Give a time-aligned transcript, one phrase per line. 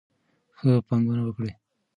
[0.57, 1.51] ښه پانګونه وکړئ.